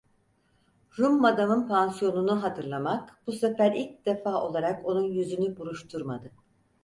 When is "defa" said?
4.05-4.41